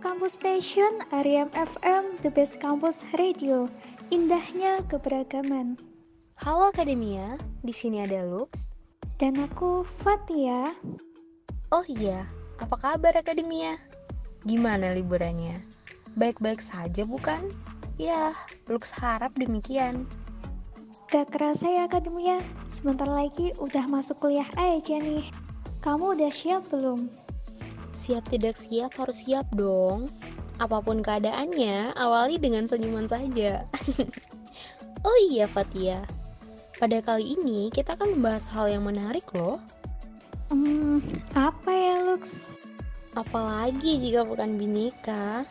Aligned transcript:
Campus 0.00 0.40
Station, 0.40 1.04
Ariam 1.14 1.52
FM, 1.54 2.18
The 2.24 2.32
Best 2.32 2.58
Campus 2.58 3.04
Radio. 3.14 3.70
Indahnya 4.10 4.82
keberagaman. 4.90 5.78
Halo 6.40 6.72
Akademia, 6.72 7.38
di 7.60 7.70
sini 7.70 8.02
ada 8.02 8.24
Lux. 8.26 8.74
Dan 9.20 9.38
aku 9.38 9.86
Fatia. 10.02 10.74
Oh 11.70 11.84
iya, 11.86 12.26
apa 12.58 12.74
kabar 12.74 13.14
Akademia? 13.14 13.78
Gimana 14.42 14.90
liburannya? 14.96 15.60
Baik-baik 16.18 16.58
saja 16.58 17.06
bukan? 17.06 17.52
Ya, 17.94 18.34
Lux 18.66 18.90
harap 18.98 19.36
demikian. 19.38 20.08
Gak 21.12 21.30
kerasa 21.30 21.70
ya 21.70 21.86
Akademia, 21.86 22.42
sebentar 22.72 23.06
lagi 23.06 23.54
udah 23.62 23.86
masuk 23.86 24.18
kuliah 24.18 24.48
aja 24.58 24.98
nih. 24.98 25.28
Kamu 25.84 26.18
udah 26.18 26.32
siap 26.32 26.66
belum? 26.72 27.23
Siap 27.94 28.26
tidak 28.26 28.58
siap 28.58 28.90
harus 28.98 29.22
siap 29.22 29.46
dong. 29.54 30.10
Apa 30.58 30.82
pun 30.82 30.98
keadaannya, 30.98 31.94
awali 31.94 32.42
dengan 32.42 32.66
senyuman 32.66 33.06
saja. 33.06 33.62
oh 35.06 35.18
iya 35.30 35.46
Fatia, 35.46 36.02
pada 36.74 36.98
kali 36.98 37.38
ini 37.38 37.70
kita 37.70 37.94
akan 37.94 38.18
membahas 38.18 38.50
hal 38.50 38.66
yang 38.66 38.82
menarik 38.82 39.26
loh. 39.30 39.62
Hmm, 40.50 40.98
apa 41.38 41.70
ya 41.70 42.02
Lux? 42.02 42.50
Apalagi 43.14 44.02
jika 44.02 44.26
bukan 44.26 44.58
binika. 44.58 45.46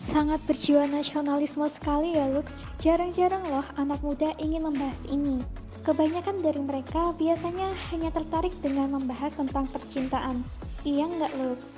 Sangat 0.00 0.40
berjiwa 0.48 0.88
nasionalisme 0.88 1.68
sekali 1.68 2.16
ya 2.16 2.24
Lux. 2.32 2.64
Jarang-jarang 2.80 3.44
loh 3.52 3.68
anak 3.76 4.00
muda 4.00 4.32
ingin 4.40 4.64
membahas 4.64 5.04
ini. 5.12 5.44
Kebanyakan 5.84 6.40
dari 6.40 6.60
mereka 6.60 7.12
biasanya 7.20 7.68
hanya 7.92 8.08
tertarik 8.12 8.52
dengan 8.64 8.96
membahas 8.96 9.36
tentang 9.36 9.68
percintaan. 9.68 10.40
Iya 10.80 11.04
nggak 11.04 11.32
Lux? 11.36 11.76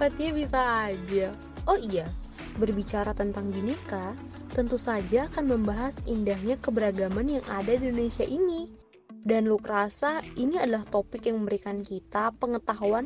Fatia 0.00 0.32
bisa 0.32 0.88
aja. 0.88 1.28
Oh 1.68 1.76
iya, 1.76 2.08
berbicara 2.56 3.12
tentang 3.12 3.52
bineka, 3.52 4.16
tentu 4.56 4.80
saja 4.80 5.28
akan 5.28 5.52
membahas 5.52 6.00
indahnya 6.08 6.56
keberagaman 6.56 7.38
yang 7.40 7.44
ada 7.52 7.76
di 7.76 7.92
Indonesia 7.92 8.24
ini. 8.24 8.72
Dan 9.20 9.44
lu 9.44 9.60
rasa 9.60 10.24
ini 10.40 10.56
adalah 10.56 10.80
topik 10.88 11.28
yang 11.28 11.44
memberikan 11.44 11.76
kita 11.84 12.32
pengetahuan 12.40 13.04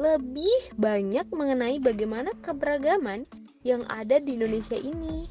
lebih 0.00 0.72
banyak 0.80 1.28
mengenai 1.28 1.76
bagaimana 1.76 2.32
keberagaman 2.40 3.28
yang 3.60 3.84
ada 3.92 4.16
di 4.16 4.40
Indonesia 4.40 4.80
ini. 4.80 5.28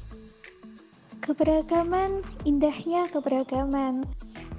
Keberagaman, 1.18 2.22
indahnya 2.46 3.10
keberagaman. 3.10 4.06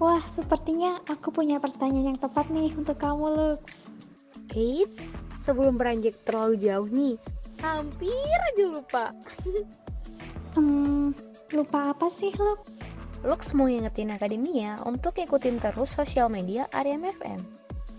Wah, 0.04 0.20
sepertinya 0.28 1.00
aku 1.08 1.32
punya 1.32 1.64
pertanyaan 1.64 2.16
yang 2.16 2.20
tepat 2.20 2.52
nih 2.52 2.76
untuk 2.76 3.00
kamu, 3.00 3.32
Lux. 3.32 3.91
Eits, 4.56 5.16
sebelum 5.40 5.80
beranjak 5.80 6.16
terlalu 6.28 6.60
jauh 6.60 6.88
nih, 6.88 7.16
hampir 7.64 8.38
aja 8.52 8.66
lupa. 8.68 9.06
hmm, 10.56 11.16
lupa 11.56 11.96
apa 11.96 12.08
sih, 12.12 12.36
Lux? 12.36 12.68
Lux 13.22 13.54
mau 13.54 13.70
ingetin 13.70 14.12
Akademia 14.12 14.82
untuk 14.84 15.22
ikutin 15.22 15.62
terus 15.62 15.94
sosial 15.94 16.28
media 16.28 16.66
Ariam 16.74 17.06
FM. 17.06 17.40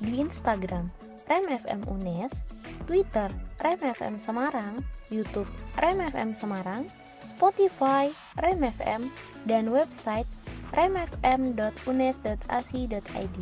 Di 0.03 0.19
Instagram, 0.19 0.91
Rem 1.31 1.47
FM 1.47 1.87
UNES, 1.87 2.43
Twitter, 2.91 3.31
Rem 3.63 3.79
FM 3.79 4.19
Semarang, 4.19 4.83
YouTube, 5.15 5.47
Rem 5.79 6.03
FM 6.03 6.35
Semarang, 6.35 6.91
Spotify, 7.23 8.11
Rem 8.43 8.67
FM, 8.67 9.15
dan 9.47 9.71
website 9.71 10.27
remfm.unes.ac.id. 10.73 13.37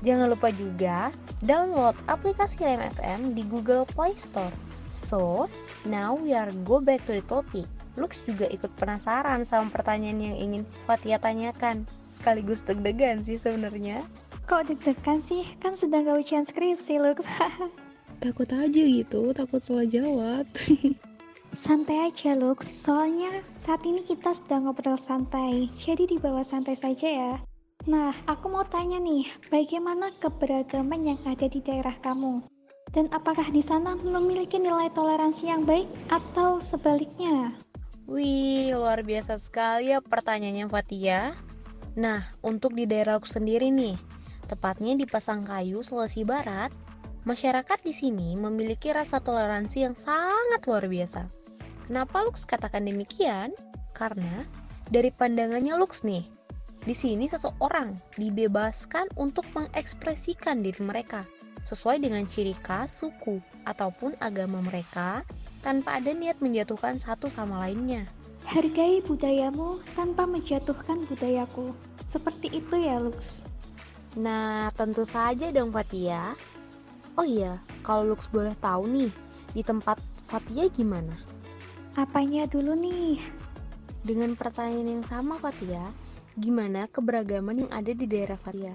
Jangan 0.00 0.32
lupa 0.32 0.48
juga 0.48 1.12
download 1.44 1.92
aplikasi 2.08 2.56
Rem 2.64 2.80
FM 2.96 3.20
di 3.36 3.44
Google 3.44 3.84
Play 3.84 4.16
Store. 4.16 4.52
So, 4.90 5.46
now 5.84 6.16
we 6.16 6.32
are 6.32 6.48
go 6.64 6.80
back 6.80 7.04
to 7.04 7.12
the 7.12 7.24
topic. 7.24 7.68
Lux 8.00 8.24
juga 8.24 8.48
ikut 8.48 8.72
penasaran 8.80 9.44
sama 9.44 9.68
pertanyaan 9.68 10.32
yang 10.32 10.36
ingin 10.40 10.62
Fatia 10.88 11.20
tanyakan. 11.20 11.84
Sekaligus 12.08 12.64
deg-degan 12.64 13.20
sih 13.20 13.36
sebenarnya. 13.36 14.00
Kok 14.48 14.72
deg-degan 14.72 15.20
sih? 15.20 15.44
Kan 15.60 15.76
sedang 15.76 16.08
gak 16.08 16.16
ujian 16.16 16.48
skripsi, 16.48 16.96
Lux. 16.96 17.22
takut 18.24 18.48
aja 18.52 18.82
gitu, 18.82 19.36
takut 19.36 19.60
salah 19.60 19.84
jawab. 19.84 20.48
santai 21.52 22.08
aja, 22.08 22.32
Lux. 22.38 22.64
Soalnya 22.64 23.44
saat 23.60 23.84
ini 23.84 24.00
kita 24.00 24.32
sedang 24.32 24.64
ngobrol 24.64 24.96
santai. 24.96 25.68
Jadi 25.76 26.16
dibawa 26.16 26.40
santai 26.40 26.78
saja 26.78 27.08
ya. 27.10 27.32
Nah, 27.88 28.12
aku 28.28 28.52
mau 28.52 28.60
tanya 28.68 29.00
nih, 29.00 29.24
bagaimana 29.48 30.12
keberagaman 30.20 31.00
yang 31.00 31.20
ada 31.24 31.48
di 31.48 31.64
daerah 31.64 31.96
kamu? 32.04 32.44
Dan 32.92 33.08
apakah 33.08 33.48
di 33.48 33.64
sana 33.64 33.96
memiliki 33.96 34.60
nilai 34.60 34.92
toleransi 34.92 35.48
yang 35.48 35.64
baik 35.64 35.88
atau 36.12 36.60
sebaliknya? 36.60 37.56
Wih, 38.04 38.76
luar 38.76 39.00
biasa 39.00 39.40
sekali 39.40 39.94
ya 39.94 40.02
pertanyaannya 40.04 40.66
Fatia. 40.68 41.32
Nah, 41.96 42.20
untuk 42.44 42.76
di 42.76 42.84
daerah 42.84 43.16
aku 43.16 43.30
sendiri 43.30 43.72
nih, 43.72 43.96
tepatnya 44.50 44.98
di 44.98 45.06
Pasangkayu, 45.08 45.80
Sulawesi 45.80 46.26
Barat, 46.26 46.74
masyarakat 47.24 47.78
di 47.80 47.94
sini 47.96 48.36
memiliki 48.36 48.92
rasa 48.92 49.24
toleransi 49.24 49.88
yang 49.88 49.96
sangat 49.96 50.66
luar 50.68 50.84
biasa. 50.84 51.30
Kenapa 51.88 52.26
Lux 52.26 52.44
katakan 52.44 52.84
demikian? 52.84 53.56
Karena 53.96 54.44
dari 54.90 55.14
pandangannya 55.14 55.78
Lux 55.78 56.02
nih, 56.02 56.39
di 56.80 56.96
sini 56.96 57.28
seseorang 57.28 57.92
dibebaskan 58.16 59.12
untuk 59.20 59.44
mengekspresikan 59.52 60.64
diri 60.64 60.80
mereka 60.80 61.28
sesuai 61.64 62.00
dengan 62.00 62.24
ciri 62.24 62.56
khas 62.56 63.04
suku 63.04 63.36
ataupun 63.68 64.16
agama 64.24 64.64
mereka 64.64 65.20
tanpa 65.60 66.00
ada 66.00 66.16
niat 66.16 66.40
menjatuhkan 66.40 66.96
satu 66.96 67.28
sama 67.28 67.60
lainnya. 67.60 68.08
Hargai 68.48 69.04
budayamu 69.04 69.84
tanpa 69.92 70.24
menjatuhkan 70.24 71.04
budayaku. 71.04 71.76
Seperti 72.08 72.48
itu 72.64 72.74
ya, 72.80 72.96
Lux. 72.96 73.44
Nah, 74.18 74.72
tentu 74.74 75.06
saja 75.06 75.52
dong 75.54 75.70
Fatia. 75.70 76.34
Oh 77.14 77.22
iya, 77.22 77.60
kalau 77.84 78.10
Lux 78.10 78.26
boleh 78.32 78.56
tahu 78.58 78.88
nih, 78.88 79.12
di 79.52 79.62
tempat 79.62 80.00
Fatia 80.26 80.66
gimana? 80.72 81.14
Apanya 81.94 82.48
dulu 82.48 82.74
nih? 82.74 83.20
Dengan 84.02 84.32
pertanyaan 84.34 84.98
yang 84.98 85.04
sama 85.04 85.36
Fatia, 85.36 85.92
gimana 86.40 86.88
keberagaman 86.88 87.68
yang 87.68 87.70
ada 87.70 87.92
di 87.92 88.08
daerah 88.08 88.40
Fatia. 88.40 88.72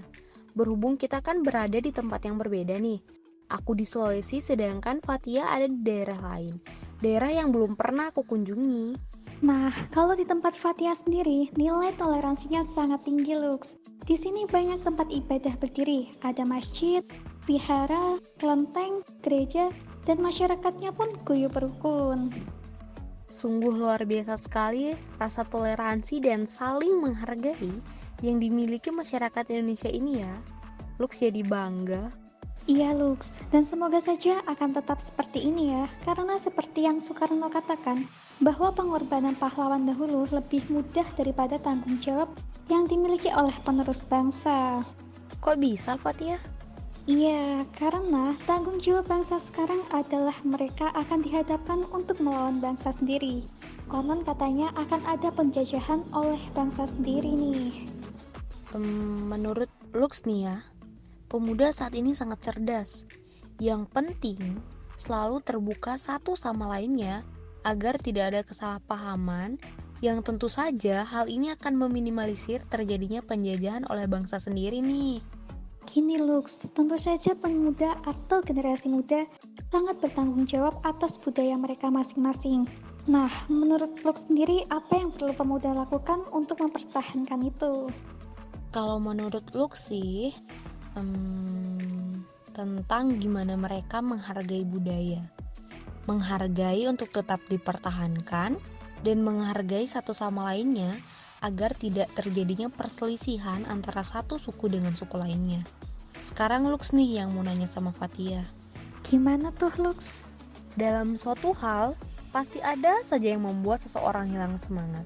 Berhubung 0.54 0.96
kita 0.96 1.20
kan 1.26 1.42
berada 1.42 1.82
di 1.82 1.90
tempat 1.90 2.30
yang 2.30 2.38
berbeda 2.38 2.78
nih. 2.78 3.02
Aku 3.50 3.74
di 3.74 3.84
Sulawesi 3.84 4.38
sedangkan 4.40 5.02
Fatia 5.02 5.50
ada 5.50 5.66
di 5.66 5.82
daerah 5.82 6.22
lain. 6.22 6.54
Daerah 7.02 7.34
yang 7.34 7.50
belum 7.50 7.74
pernah 7.74 8.14
aku 8.14 8.24
kunjungi. 8.24 8.96
Nah, 9.44 9.74
kalau 9.92 10.16
di 10.16 10.24
tempat 10.24 10.56
Fatia 10.56 10.96
sendiri, 10.96 11.52
nilai 11.60 11.92
toleransinya 12.00 12.64
sangat 12.72 13.04
tinggi, 13.04 13.36
Lux. 13.36 13.76
Di 14.06 14.16
sini 14.16 14.46
banyak 14.48 14.86
tempat 14.86 15.10
ibadah 15.12 15.58
berdiri, 15.60 16.14
ada 16.24 16.46
masjid, 16.46 17.02
vihara, 17.50 18.22
kelenteng, 18.40 19.02
gereja, 19.26 19.74
dan 20.06 20.22
masyarakatnya 20.22 20.94
pun 20.94 21.10
guyup 21.26 21.58
rukun. 21.58 22.30
Sungguh 23.26 23.74
luar 23.74 24.06
biasa 24.06 24.38
sekali 24.38 24.94
rasa 25.18 25.42
toleransi 25.44 26.22
dan 26.22 26.46
saling 26.46 27.02
menghargai 27.02 27.74
yang 28.22 28.38
dimiliki 28.38 28.94
masyarakat 28.94 29.50
Indonesia 29.50 29.90
ini 29.90 30.22
ya. 30.22 30.36
Lux 31.02 31.20
jadi 31.20 31.42
bangga. 31.42 32.14
Iya 32.66 32.98
Lux, 32.98 33.38
dan 33.54 33.62
semoga 33.62 34.02
saja 34.02 34.42
akan 34.50 34.74
tetap 34.74 34.98
seperti 34.98 35.38
ini 35.46 35.70
ya, 35.70 35.86
karena 36.02 36.34
seperti 36.42 36.90
yang 36.90 36.98
Soekarno 36.98 37.46
katakan, 37.46 38.10
bahwa 38.42 38.74
pengorbanan 38.74 39.38
pahlawan 39.38 39.86
dahulu 39.86 40.26
lebih 40.34 40.66
mudah 40.74 41.06
daripada 41.14 41.62
tanggung 41.62 42.02
jawab 42.02 42.26
yang 42.66 42.90
dimiliki 42.90 43.30
oleh 43.30 43.54
penerus 43.62 44.02
bangsa. 44.10 44.82
Kok 45.46 45.62
bisa 45.62 45.94
Fatia? 45.94 46.42
Iya, 47.06 47.70
karena 47.78 48.34
tanggung 48.50 48.82
jawab 48.82 49.06
bangsa 49.06 49.38
sekarang 49.38 49.86
adalah 49.94 50.34
mereka 50.42 50.90
akan 50.98 51.22
dihadapkan 51.22 51.86
untuk 51.94 52.18
melawan 52.18 52.58
bangsa 52.58 52.90
sendiri. 52.98 53.46
Konon 53.86 54.26
katanya 54.26 54.74
akan 54.74 55.06
ada 55.06 55.30
penjajahan 55.30 56.02
oleh 56.18 56.42
bangsa 56.58 56.90
sendiri 56.90 57.30
nih. 57.30 57.86
Um, 58.74 59.30
menurut 59.30 59.70
Lux 59.94 60.26
nih 60.26 60.50
ya, 60.50 60.58
pemuda 61.30 61.70
saat 61.70 61.94
ini 61.94 62.18
sangat 62.18 62.42
cerdas. 62.42 63.06
Yang 63.62 63.86
penting 63.94 64.42
selalu 64.98 65.46
terbuka 65.46 66.02
satu 66.02 66.34
sama 66.34 66.74
lainnya 66.74 67.22
agar 67.62 68.02
tidak 68.02 68.34
ada 68.34 68.42
kesalahpahaman 68.42 69.62
yang 70.02 70.26
tentu 70.26 70.50
saja 70.50 71.06
hal 71.06 71.30
ini 71.30 71.54
akan 71.54 71.78
meminimalisir 71.78 72.66
terjadinya 72.66 73.22
penjajahan 73.22 73.86
oleh 73.94 74.10
bangsa 74.10 74.42
sendiri 74.42 74.82
nih. 74.82 75.35
Gini 75.86 76.18
Lux, 76.20 76.66
tentu 76.74 76.98
saja 76.98 77.38
pemuda 77.38 77.96
atau 78.04 78.42
generasi 78.44 78.90
muda 78.90 79.24
sangat 79.72 79.96
bertanggung 80.02 80.44
jawab 80.50 80.76
atas 80.84 81.16
budaya 81.22 81.56
mereka 81.56 81.88
masing-masing. 81.88 82.68
Nah, 83.06 83.30
menurut 83.48 83.94
Lux 84.02 84.26
sendiri, 84.26 84.66
apa 84.74 84.98
yang 84.98 85.14
perlu 85.14 85.32
pemuda 85.38 85.72
lakukan 85.72 86.26
untuk 86.34 86.60
mempertahankan 86.60 87.48
itu? 87.48 87.88
Kalau 88.74 88.98
menurut 88.98 89.46
Lux 89.54 89.88
sih, 89.94 90.34
um, 90.98 92.26
tentang 92.52 93.22
gimana 93.22 93.54
mereka 93.56 94.02
menghargai 94.02 94.66
budaya. 94.66 95.22
menghargai 96.06 96.86
untuk 96.86 97.10
tetap 97.10 97.42
dipertahankan, 97.50 98.62
dan 99.02 99.18
menghargai 99.22 99.86
satu 99.86 100.14
sama 100.14 100.54
lainnya 100.54 100.98
agar 101.46 101.78
tidak 101.78 102.10
terjadinya 102.18 102.74
perselisihan 102.74 103.70
antara 103.70 104.02
satu 104.02 104.42
suku 104.42 104.66
dengan 104.66 104.98
suku 104.98 105.14
lainnya. 105.22 105.62
Sekarang 106.26 106.66
Lux 106.66 106.90
nih 106.90 107.22
yang 107.22 107.38
mau 107.38 107.46
nanya 107.46 107.70
sama 107.70 107.94
Fatia. 107.94 108.42
Gimana 109.06 109.54
tuh 109.54 109.70
Lux? 109.78 110.26
Dalam 110.74 111.14
suatu 111.14 111.54
hal, 111.54 111.94
pasti 112.34 112.58
ada 112.66 112.98
saja 113.06 113.38
yang 113.38 113.46
membuat 113.46 113.78
seseorang 113.86 114.34
hilang 114.34 114.58
semangat. 114.58 115.06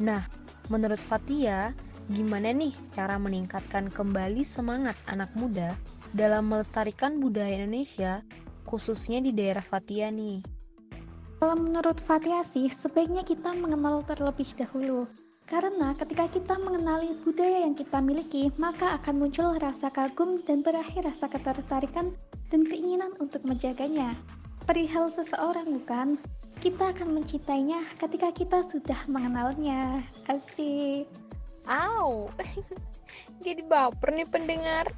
Nah, 0.00 0.24
menurut 0.72 0.96
Fatia, 0.96 1.76
gimana 2.08 2.56
nih 2.56 2.72
cara 2.88 3.20
meningkatkan 3.20 3.92
kembali 3.92 4.40
semangat 4.40 4.96
anak 5.04 5.28
muda 5.36 5.76
dalam 6.16 6.48
melestarikan 6.48 7.20
budaya 7.20 7.60
Indonesia, 7.60 8.24
khususnya 8.64 9.20
di 9.20 9.36
daerah 9.36 9.62
Fatia 9.62 10.08
nih? 10.08 10.40
Kalau 11.44 11.60
menurut 11.60 12.00
Fatia 12.00 12.40
sih, 12.40 12.72
sebaiknya 12.72 13.20
kita 13.20 13.52
mengenal 13.52 14.00
terlebih 14.08 14.48
dahulu. 14.56 15.04
Karena 15.44 15.92
ketika 15.92 16.24
kita 16.32 16.56
mengenali 16.56 17.12
budaya 17.20 17.68
yang 17.68 17.76
kita 17.76 18.00
miliki, 18.00 18.48
maka 18.56 18.96
akan 18.96 19.28
muncul 19.28 19.52
rasa 19.60 19.92
kagum 19.92 20.40
dan 20.40 20.64
berakhir 20.64 21.04
rasa 21.04 21.28
ketertarikan 21.28 22.16
dan 22.48 22.64
keinginan 22.64 23.12
untuk 23.20 23.44
menjaganya. 23.44 24.16
Perihal 24.64 25.12
seseorang 25.12 25.68
bukan? 25.68 26.16
Kita 26.64 26.96
akan 26.96 27.20
mencintainya 27.20 27.84
ketika 28.00 28.32
kita 28.32 28.64
sudah 28.64 28.96
mengenalnya. 29.04 30.00
Asik. 30.32 31.04
Au, 31.68 32.32
jadi 33.44 33.60
baper 33.68 34.16
nih 34.16 34.28
pendengar. 34.32 34.88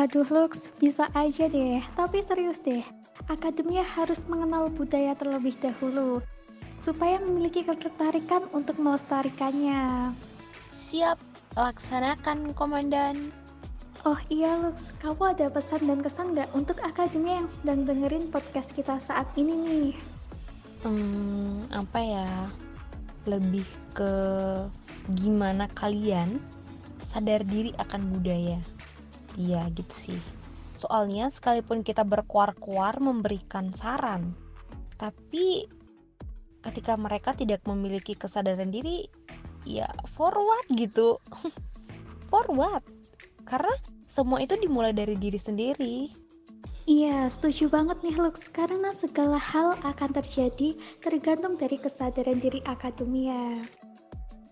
Aduh 0.00 0.24
Lux, 0.32 0.72
bisa 0.80 1.12
aja 1.12 1.44
deh. 1.44 1.84
Tapi 1.92 2.24
serius 2.24 2.56
deh, 2.64 2.80
akademia 3.28 3.84
harus 3.84 4.24
mengenal 4.24 4.72
budaya 4.72 5.12
terlebih 5.12 5.60
dahulu 5.60 6.24
supaya 6.84 7.16
memiliki 7.16 7.64
ketertarikan 7.64 8.44
untuk 8.52 8.76
melestarikannya. 8.76 10.12
Siap, 10.68 11.16
laksanakan 11.56 12.52
komandan. 12.52 13.32
Oh 14.04 14.20
iya 14.28 14.60
Lux, 14.60 14.92
kamu 15.00 15.32
ada 15.32 15.48
pesan 15.48 15.88
dan 15.88 16.04
kesan 16.04 16.36
nggak 16.36 16.52
untuk 16.52 16.76
akademia 16.84 17.40
yang 17.40 17.48
sedang 17.48 17.88
dengerin 17.88 18.28
podcast 18.28 18.76
kita 18.76 19.00
saat 19.00 19.32
ini 19.40 19.56
nih? 19.56 19.92
hmm, 20.84 21.72
apa 21.72 21.98
ya 21.98 22.30
lebih 23.24 23.64
ke 23.96 24.12
gimana 25.16 25.66
kalian 25.72 26.36
sadar 27.00 27.44
diri 27.44 27.72
akan 27.80 28.12
budaya 28.12 28.60
iya 29.40 29.64
gitu 29.72 30.12
sih 30.12 30.20
soalnya 30.76 31.32
sekalipun 31.32 31.80
kita 31.80 32.04
berkuar-kuar 32.04 33.00
memberikan 33.00 33.72
saran 33.72 34.36
tapi 35.00 35.64
ketika 36.74 36.98
mereka 36.98 37.30
tidak 37.38 37.62
memiliki 37.70 38.18
kesadaran 38.18 38.74
diri 38.74 39.06
ya 39.62 39.86
forward 40.10 40.66
gitu 40.74 41.22
forward 42.34 42.82
karena 43.46 43.70
semua 44.10 44.42
itu 44.42 44.58
dimulai 44.58 44.90
dari 44.90 45.14
diri 45.14 45.38
sendiri 45.38 46.10
Iya, 46.84 47.32
setuju 47.32 47.72
banget 47.72 47.96
nih 48.04 48.20
Lux, 48.20 48.44
karena 48.52 48.92
segala 48.92 49.40
hal 49.40 49.72
akan 49.88 50.20
terjadi 50.20 50.76
tergantung 51.00 51.56
dari 51.56 51.80
kesadaran 51.80 52.36
diri 52.36 52.60
akademia. 52.68 53.64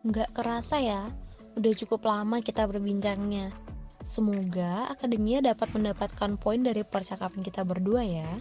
Nggak 0.01 0.33
kerasa 0.33 0.81
ya, 0.81 1.13
udah 1.61 1.73
cukup 1.77 2.09
lama 2.09 2.41
kita 2.41 2.65
berbincangnya. 2.65 3.53
Semoga 4.01 4.89
akademia 4.89 5.45
dapat 5.45 5.77
mendapatkan 5.77 6.41
poin 6.41 6.65
dari 6.65 6.89
percakapan 6.89 7.45
kita 7.45 7.69
berdua 7.69 8.01
ya. 8.01 8.33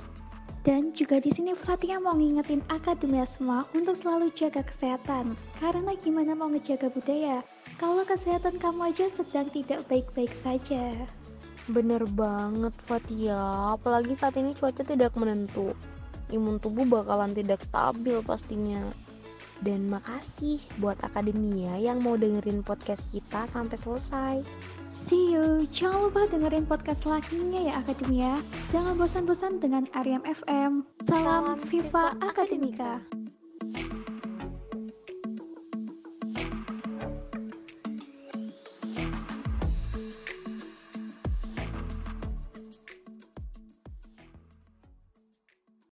Dan 0.61 0.93
juga 0.93 1.17
di 1.17 1.33
sini 1.33 1.57
Fatia 1.57 1.97
mau 1.97 2.13
ngingetin 2.13 2.61
akademia 2.69 3.25
semua 3.25 3.65
untuk 3.73 3.97
selalu 3.97 4.29
jaga 4.37 4.61
kesehatan. 4.61 5.33
Karena 5.57 5.97
gimana 5.97 6.37
mau 6.37 6.53
ngejaga 6.53 6.93
budaya, 6.93 7.41
kalau 7.81 8.05
kesehatan 8.05 8.61
kamu 8.61 8.93
aja 8.93 9.09
sedang 9.09 9.49
tidak 9.49 9.81
baik-baik 9.89 10.29
saja. 10.37 10.93
Bener 11.65 12.05
banget 12.05 12.77
Fatia, 12.77 13.73
apalagi 13.73 14.13
saat 14.13 14.37
ini 14.37 14.53
cuaca 14.53 14.85
tidak 14.85 15.17
menentu. 15.17 15.73
Imun 16.29 16.61
tubuh 16.61 16.85
bakalan 16.85 17.33
tidak 17.33 17.65
stabil 17.65 18.21
pastinya. 18.21 18.85
Dan 19.65 19.89
makasih 19.89 20.61
buat 20.77 21.01
akademia 21.01 21.77
yang 21.81 22.05
mau 22.05 22.17
dengerin 22.17 22.61
podcast 22.61 23.09
kita 23.09 23.49
sampai 23.49 23.77
selesai. 23.77 24.35
See 24.91 25.31
you. 25.31 25.63
Jangan 25.71 26.11
lupa 26.11 26.27
dengerin 26.27 26.67
podcast 26.67 27.07
lainnya 27.07 27.71
ya 27.71 27.73
Akademia. 27.79 28.43
Jangan 28.75 28.99
bosan-bosan 28.99 29.63
dengan 29.63 29.88
Ariam 29.95 30.21
FM. 30.27 30.83
Salam, 31.07 31.57
Salam 31.57 31.59
Viva 31.71 32.15
Akademika. 32.19 32.99
Akademika. 32.99 33.20